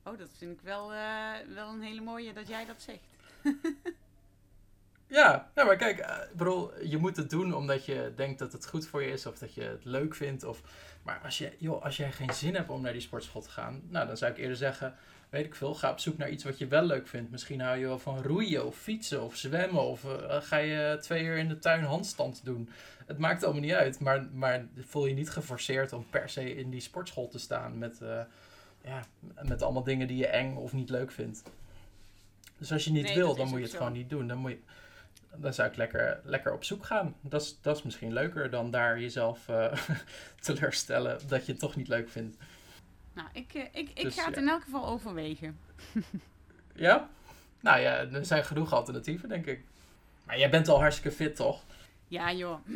[0.03, 3.09] Oh, dat vind ik wel, uh, wel een hele mooie dat jij dat zegt.
[5.11, 8.67] Ja, ja maar kijk, uh, bedoel, je moet het doen omdat je denkt dat het
[8.67, 10.43] goed voor je is of dat je het leuk vindt.
[10.43, 10.61] Of,
[11.03, 13.81] maar als, je, joh, als jij geen zin hebt om naar die sportschool te gaan,
[13.89, 14.95] nou, dan zou ik eerder zeggen,
[15.29, 17.31] weet ik veel, ga op zoek naar iets wat je wel leuk vindt.
[17.31, 21.23] Misschien hou je wel van roeien of fietsen of zwemmen of uh, ga je twee
[21.23, 22.69] uur in de tuin handstand doen.
[23.05, 26.69] Het maakt allemaal niet uit, maar, maar voel je niet geforceerd om per se in
[26.69, 28.21] die sportschool te staan met, uh,
[28.83, 29.05] ja,
[29.41, 31.43] met allemaal dingen die je eng of niet leuk vindt.
[32.57, 33.77] Dus als je niet nee, wil, dan moet je het zo.
[33.77, 34.27] gewoon niet doen.
[34.27, 34.59] Dan moet je,
[35.35, 37.15] dan zou ik lekker, lekker op zoek gaan.
[37.21, 39.73] Dat is, dat is misschien leuker dan daar jezelf uh,
[40.39, 42.37] teleurstellen dat je het toch niet leuk vindt.
[43.13, 44.41] Nou, ik, ik, ik dus, ga het ja.
[44.41, 45.59] in elk geval overwegen.
[46.73, 47.09] ja?
[47.59, 49.63] Nou ja, er zijn genoeg alternatieven, denk ik.
[50.23, 51.63] Maar jij bent al hartstikke fit, toch?
[52.07, 52.59] Ja, joh.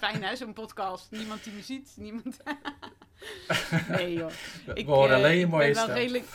[0.00, 1.10] Fijn hè, zo'n podcast.
[1.10, 2.36] Niemand die me ziet, niemand...
[3.88, 4.30] nee joh.
[4.74, 5.90] Ik, We horen alleen je mooie stem.
[5.90, 6.26] Redelijk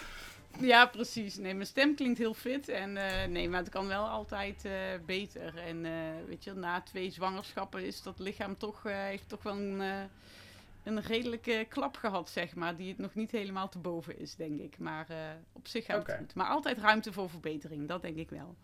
[0.59, 1.37] ja, precies.
[1.37, 2.69] Nee, mijn stem klinkt heel fit.
[2.69, 4.71] En, uh, nee, maar het kan wel altijd uh,
[5.05, 5.57] beter.
[5.57, 5.91] En uh,
[6.27, 10.09] weet je, na twee zwangerschappen is dat lichaam toch, heeft toch wel een,
[10.83, 12.75] een redelijke klap gehad, zeg maar.
[12.75, 14.79] Die het nog niet helemaal te boven is, denk ik.
[14.79, 15.07] Maar
[15.51, 16.15] op zich gaat okay.
[16.15, 16.35] het goed.
[16.35, 18.55] Maar altijd ruimte voor verbetering, dat denk ik wel.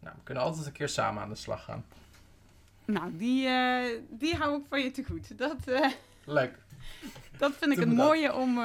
[0.00, 1.84] Nou, we kunnen altijd een keer samen aan de slag gaan.
[2.84, 3.48] Nou, die,
[4.10, 5.38] die hou ik van je te goed.
[5.38, 5.56] Dat,
[6.24, 6.58] Leuk.
[7.38, 8.58] Dat vind ik het mooie om,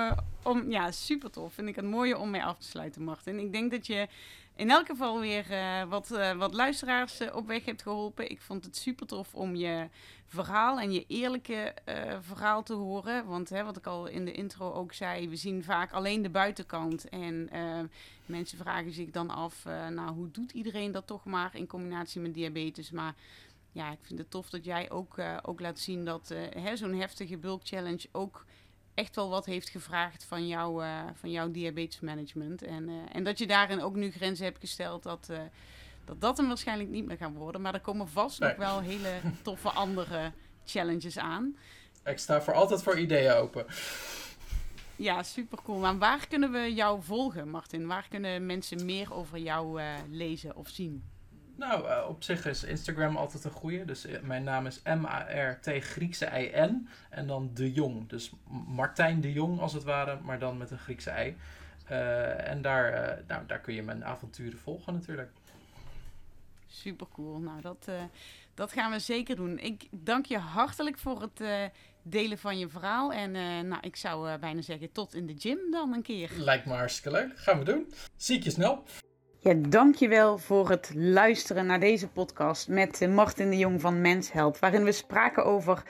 [0.44, 0.72] om...
[0.72, 1.54] Ja, super tof.
[1.54, 3.40] Vind ik het mooie om mee af te sluiten, Martin.
[3.40, 4.08] Ik denk dat je
[4.56, 8.30] in elk geval weer uh, wat, uh, wat luisteraars op weg hebt geholpen.
[8.30, 9.90] Ik vond het super tof om je
[10.26, 11.74] verhaal en je eerlijke
[12.22, 13.26] verhaal te horen.
[13.26, 16.30] Want hè, wat ik al in de intro ook zei, we zien vaak alleen de
[16.30, 17.10] buitenkant.
[17.10, 17.50] En
[18.26, 22.34] mensen vragen zich dan af, nou, hoe doet iedereen dat toch maar in combinatie met
[22.34, 22.92] diabetes?
[22.92, 23.16] Maar
[23.72, 26.34] ja, ik vind het tof dat jij ook, ook laat zien dat
[26.74, 28.46] zo'n heftige bulk challenge ook
[29.00, 32.64] echt wel wat heeft gevraagd van, jou, uh, van jouw diabetesmanagement.
[32.64, 35.32] En, en dat je daarin ook nu grenzen hebt gesteld dat,
[36.06, 37.62] dat dat hem waarschijnlijk niet meer gaan worden.
[37.62, 38.50] Maar er komen vast nee.
[38.50, 40.32] nog wel hele toffe andere
[40.66, 41.58] challenges aan.
[42.06, 43.66] Ik sta voor altijd voor ideeën open.
[44.96, 45.80] Ja, super cool.
[45.80, 47.88] Maar waar kunnen we jou volgen, Martin?
[47.88, 51.04] Waar kunnen mensen meer over jou lezen of zien?
[51.60, 53.86] Nou, uh, op zich is Instagram altijd een goede.
[53.86, 56.88] Dus uh, mijn naam is M-A-R-T Griekse I-N.
[57.10, 58.10] En dan De Jong.
[58.10, 58.32] Dus
[58.68, 61.38] Martijn De Jong als het ware, maar dan met een Griekse I.
[61.92, 65.32] Uh, en daar, nou, daar kun je mijn avonturen volgen natuurlijk.
[66.68, 67.40] Super cool.
[67.40, 67.90] Nou, dat,
[68.54, 69.60] dat gaan we zeker doen.
[69.60, 71.72] Ik dank je hartelijk voor het
[72.04, 73.14] delen van je verhaal.
[73.14, 73.32] En
[73.68, 76.32] nou, ik zou bijna zeggen tot in de gym dan een keer.
[76.38, 77.40] Lijkt me hartstikke leuk.
[77.40, 77.94] Gaan we doen.
[78.16, 78.84] Zie ik je snel.
[79.42, 84.58] Ja, dankjewel voor het luisteren naar deze podcast met Martin de Jong van Mens Help.
[84.58, 85.84] Waarin we spraken over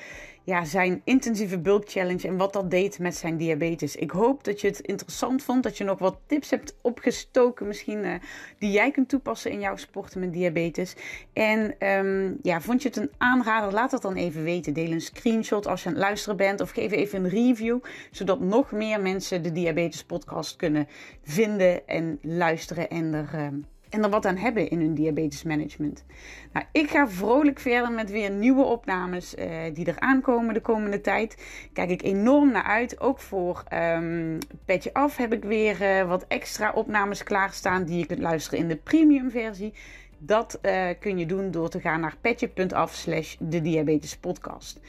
[0.49, 3.95] ja, zijn intensieve bulk challenge en wat dat deed met zijn diabetes.
[3.95, 8.03] Ik hoop dat je het interessant vond, dat je nog wat tips hebt opgestoken misschien
[8.05, 8.13] uh,
[8.59, 10.95] die jij kunt toepassen in jouw sporten met diabetes.
[11.33, 13.73] En um, ja, vond je het een aanrader?
[13.73, 14.73] Laat dat dan even weten.
[14.73, 17.79] Deel een screenshot als je aan het luisteren bent of geef even een review,
[18.11, 20.87] zodat nog meer mensen de diabetes podcast kunnen
[21.23, 23.29] vinden en luisteren en er...
[23.35, 23.47] Uh,
[23.89, 26.05] en er wat aan hebben in hun diabetesmanagement.
[26.53, 31.01] Nou, ik ga vrolijk verder met weer nieuwe opnames uh, die er aankomen de komende
[31.01, 31.37] tijd.
[31.73, 32.99] Kijk ik enorm naar uit.
[32.99, 38.05] Ook voor um, Petje Af heb ik weer uh, wat extra opnames klaarstaan die je
[38.05, 39.73] kunt luisteren in de premium versie.
[40.19, 44.79] Dat uh, kun je doen door te gaan naar petje.af slash de diabetespodcast.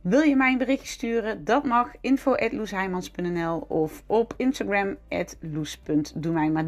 [0.00, 1.44] Wil je mij een berichtje sturen?
[1.44, 2.34] Dat mag info
[3.68, 4.96] of op Instagram
[5.40, 6.64] loes.doe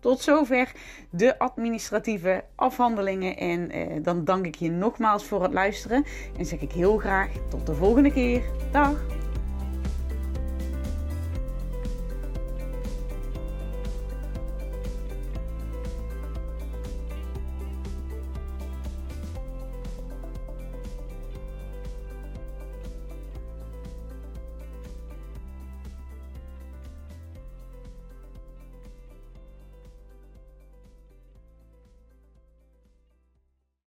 [0.00, 0.72] Tot zover
[1.10, 6.04] de administratieve afhandelingen en eh, dan dank ik je nogmaals voor het luisteren
[6.38, 8.42] en zeg ik heel graag tot de volgende keer.
[8.72, 9.04] Dag!